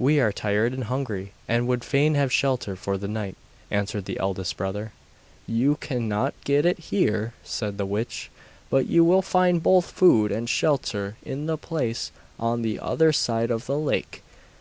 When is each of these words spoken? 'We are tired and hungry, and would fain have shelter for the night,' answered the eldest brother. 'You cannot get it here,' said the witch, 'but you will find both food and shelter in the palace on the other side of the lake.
'We 0.00 0.18
are 0.18 0.32
tired 0.32 0.72
and 0.72 0.82
hungry, 0.82 1.34
and 1.46 1.68
would 1.68 1.84
fain 1.84 2.16
have 2.16 2.32
shelter 2.32 2.74
for 2.74 2.98
the 2.98 3.06
night,' 3.06 3.36
answered 3.70 4.06
the 4.06 4.18
eldest 4.18 4.56
brother. 4.56 4.90
'You 5.46 5.76
cannot 5.76 6.34
get 6.42 6.66
it 6.66 6.80
here,' 6.80 7.32
said 7.44 7.78
the 7.78 7.86
witch, 7.86 8.28
'but 8.70 8.88
you 8.88 9.04
will 9.04 9.22
find 9.22 9.62
both 9.62 9.92
food 9.92 10.32
and 10.32 10.48
shelter 10.50 11.14
in 11.24 11.46
the 11.46 11.56
palace 11.56 12.10
on 12.40 12.62
the 12.62 12.80
other 12.80 13.12
side 13.12 13.52
of 13.52 13.66
the 13.66 13.78
lake. 13.78 14.24